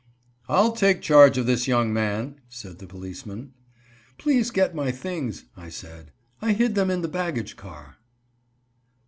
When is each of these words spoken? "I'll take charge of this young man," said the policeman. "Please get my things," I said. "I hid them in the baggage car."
"I'll 0.49 0.71
take 0.71 1.03
charge 1.03 1.37
of 1.37 1.45
this 1.45 1.67
young 1.67 1.93
man," 1.93 2.41
said 2.49 2.79
the 2.79 2.87
policeman. 2.87 3.53
"Please 4.17 4.49
get 4.49 4.73
my 4.73 4.89
things," 4.89 5.45
I 5.55 5.69
said. 5.69 6.11
"I 6.41 6.53
hid 6.53 6.73
them 6.73 6.89
in 6.89 7.01
the 7.03 7.07
baggage 7.07 7.55
car." 7.55 7.97